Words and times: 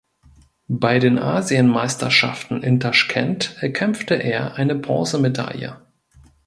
Bei 0.67 0.97
den 0.97 1.19
Asienmeisterschaften 1.19 2.63
in 2.63 2.79
Taschkent 2.79 3.55
erkämpfte 3.61 4.15
er 4.15 4.55
eine 4.55 4.73
Bronzemedaille. 4.73 5.79